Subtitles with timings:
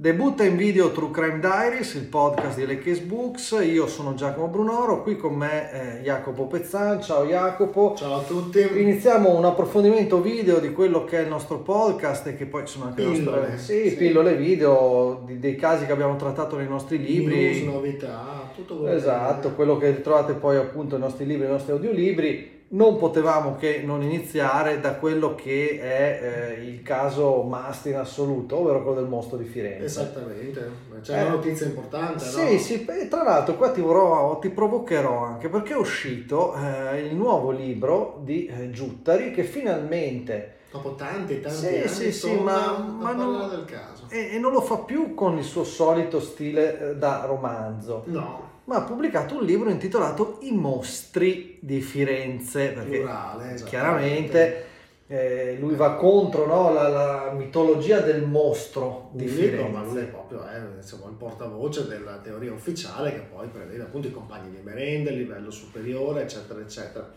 [0.00, 3.58] Debutta in video True Crime Diaries, il podcast di Lecchese Books.
[3.62, 7.02] Io sono Giacomo Brunoro, qui con me eh, Jacopo Pezzan.
[7.02, 7.94] Ciao Jacopo.
[7.98, 8.60] Ciao a tutti.
[8.60, 12.86] Iniziamo un approfondimento video di quello che è il nostro podcast e che poi sono
[12.86, 13.96] anche pillole, nostre sì, sì.
[13.96, 17.60] pillole video di, dei casi che abbiamo trattato nei nostri libri.
[17.60, 21.72] News, novità, tutto quello Esatto, quello che trovate poi appunto nei nostri libri, nei nostri
[21.72, 27.96] audiolibri non potevamo che non iniziare da quello che è eh, il caso must in
[27.96, 29.84] assoluto, ovvero quello del mostro di Firenze.
[29.84, 30.70] Esattamente,
[31.02, 32.24] c'è eh, una notizia importante.
[32.24, 32.58] Sì, no?
[32.58, 37.50] sì, tra l'altro qua ti, vorrò, ti provocherò anche perché è uscito eh, il nuovo
[37.50, 40.58] libro di eh, Giuttari che finalmente...
[40.70, 44.06] Dopo tanti, tanti sì, anni sì, sì, ma, ma non, del caso.
[44.08, 48.04] E, e, non lo fa più con il suo solito stile eh, da romanzo.
[48.06, 54.64] No ma ha pubblicato un libro intitolato I mostri di Firenze, perché Plurale, chiaramente
[55.08, 59.72] eh, lui va contro no, la, la, mitologia del mostro di un Firenze.
[59.72, 64.06] Ma lui è proprio eh, insomma, il portavoce della teoria ufficiale che poi prevede appunto
[64.06, 67.12] i compagni di merenda, il livello superiore, eccetera, eccetera.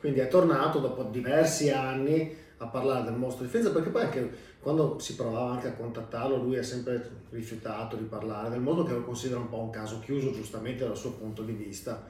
[0.00, 4.30] Quindi è tornato dopo diversi anni a parlare del mostro di Firenze perché poi anche
[4.60, 8.92] quando si provava anche a contattarlo lui ha sempre rifiutato di parlare del modo che
[8.92, 12.08] lo considera un po' un caso chiuso giustamente dal suo punto di vista.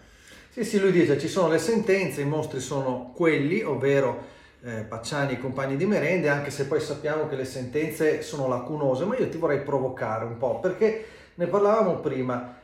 [0.50, 5.32] Sì, sì, lui dice ci sono le sentenze, i mostri sono quelli, ovvero eh, Pacciani
[5.32, 9.16] e i compagni di merende, anche se poi sappiamo che le sentenze sono lacunose, ma
[9.16, 12.56] io ti vorrei provocare un po', perché ne parlavamo prima,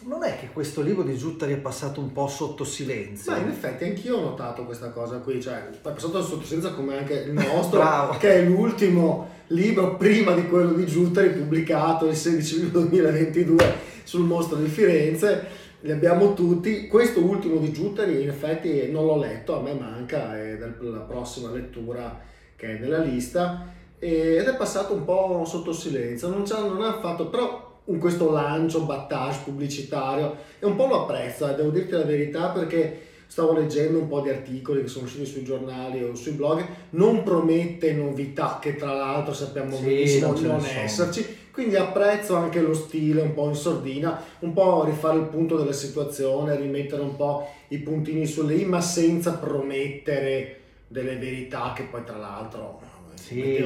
[0.00, 3.32] non è che questo libro di Giuttari è passato un po' sotto silenzio?
[3.32, 6.98] Ma in effetti anch'io ho notato questa cosa qui, cioè è passato sotto silenzio come
[6.98, 7.80] anche il nostro,
[8.18, 14.24] che è l'ultimo libro prima di quello di Giuttari pubblicato il 16 luglio 2022 sul
[14.24, 15.66] mostro di Firenze.
[15.80, 16.86] Li abbiamo tutti.
[16.86, 21.50] Questo ultimo di Giuttari in effetti non l'ho letto a me manca è la prossima
[21.50, 22.20] lettura
[22.56, 23.74] che è nella lista.
[23.98, 28.82] Ed è passato un po' sotto silenzio non, non ha fatto però in questo lancio
[28.82, 33.98] battage pubblicitario e un po' lo apprezzo eh, devo dirti la verità perché stavo leggendo
[33.98, 38.58] un po' di articoli che sono usciti sui giornali o sui blog, non promette novità
[38.60, 43.34] che tra l'altro sappiamo sì, benissimo non, non esserci, quindi apprezzo anche lo stile un
[43.34, 48.26] po' in sordina, un po' rifare il punto della situazione, rimettere un po' i puntini
[48.26, 52.80] sulle i, ma senza promettere delle verità che poi tra l'altro
[53.18, 53.64] sì,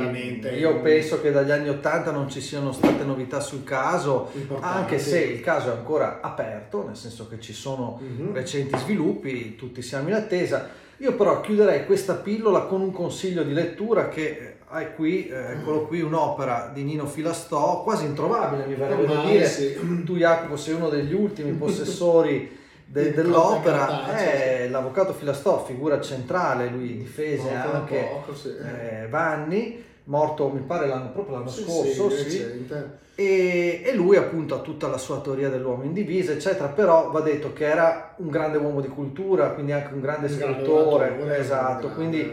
[0.59, 4.79] io penso che dagli anni 80 non ci siano state novità sul caso, Importante.
[4.79, 8.33] anche se il caso è ancora aperto, nel senso che ci sono mm-hmm.
[8.33, 10.69] recenti sviluppi, tutti siamo in attesa.
[10.99, 15.53] Io però chiuderei questa pillola con un consiglio di lettura che eh, hai qui, eh,
[15.53, 19.47] eccolo qui, un'opera di Nino Filastò, quasi introvabile mi verrebbe da dire.
[19.47, 19.75] Sì.
[20.05, 22.61] Tu Jacopo sei uno degli ultimi possessori
[22.93, 28.49] de, dell'opera è l'avvocato Filastò, figura centrale, lui difese Molto anche poco, sì.
[28.49, 32.67] eh, Vanni, morto mi pare l'anno, proprio l'anno sì, scorso, sì,
[33.15, 37.21] e, e, lui appunto ha tutta la sua teoria dell'uomo in divisa, eccetera, però va
[37.21, 41.39] detto che era un grande uomo di cultura, quindi anche un grande un scrittore, grande
[41.39, 41.95] esatto, grande.
[41.95, 42.33] quindi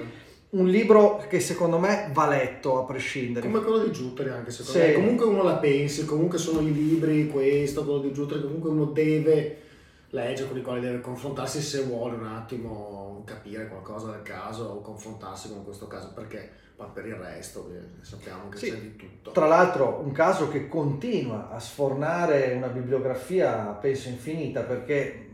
[0.51, 3.45] un libro che secondo me va letto a prescindere.
[3.45, 4.87] Come quello di Giuttari anche secondo sì.
[4.87, 4.93] me.
[4.93, 9.67] Comunque uno la pensi, comunque sono i libri, questo, quello di Giuttari, comunque uno deve
[10.11, 14.81] legge con i quali deve confrontarsi se vuole un attimo capire qualcosa del caso o
[14.81, 19.31] confrontarsi con questo caso perché ma per il resto sappiamo che sì, c'è di tutto.
[19.31, 25.27] Tra l'altro un caso che continua a sfornare una bibliografia penso infinita perché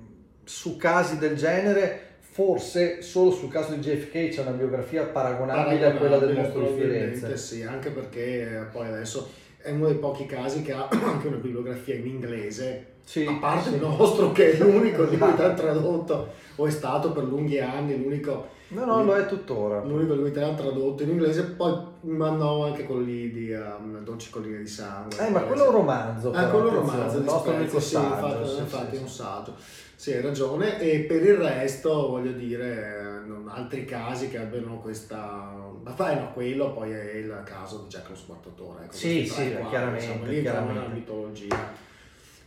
[0.43, 5.85] su casi del genere forse solo sul caso di JFK c'è una biografia paragonabile, paragonabile
[5.85, 7.37] a quella del mostro di Firenze.
[7.37, 11.93] Sì, anche perché poi adesso è uno dei pochi casi che ha anche una bibliografia
[11.93, 13.75] in inglese sì, a parte sì.
[13.75, 18.01] il nostro che è l'unico di cui hanno tradotto o è stato per lunghi anni
[18.01, 19.83] l'unico no no lo è tuttora.
[19.83, 24.59] l'unico di cui hanno tradotto in inglese poi mandò anche quelli di um, Dolci Colline
[24.59, 25.27] di Sangue.
[25.27, 27.93] Eh ma quello è un romanzo eh quello è un romanzo il nostro amico sì,
[27.93, 29.53] saggio infatti, sì, infatti sì, un saggio
[29.95, 35.53] sì hai ragione e per il resto voglio dire non, altri casi che abbiano questa
[35.83, 39.53] ma fai no quello poi è il caso di Jack lo sbattatore ecco, sì sì
[39.53, 40.79] qua, chiaramente, diciamo, lì chiaramente.
[40.79, 41.83] una mitologia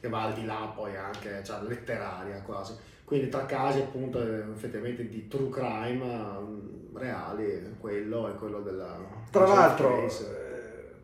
[0.01, 2.77] che va al di là poi anche, cioè letteraria quasi.
[3.05, 4.21] Quindi tra casi appunto
[4.53, 8.99] effettivamente di true crime um, reali, quello e quello della...
[9.31, 10.09] Tra l'altro,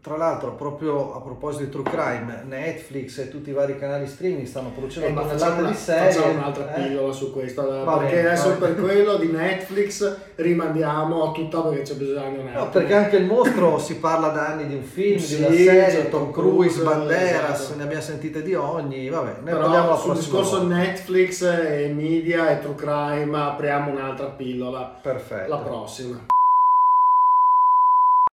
[0.04, 4.46] tra l'altro, proprio a proposito di True Crime, Netflix e tutti i vari canali streaming
[4.46, 6.12] stanno producendo eh, tonnellate di serie.
[6.12, 6.82] Facciamo un'altra eh?
[6.82, 11.80] pillola su questo, va perché bene, adesso per quello di Netflix rimandiamo a tutta perché
[11.80, 15.16] c'è bisogno un No, perché anche il mostro si parla da anni di un film,
[15.16, 17.76] sì, di una serie, Tom Cruise, Banderas, esatto.
[17.78, 20.74] ne abbiamo sentite di ogni, vabbè, ne Però parliamo la sul discorso volta.
[20.74, 24.98] Netflix e media e True Crime apriamo un'altra pillola.
[25.00, 25.48] Perfetto.
[25.48, 26.26] La prossima.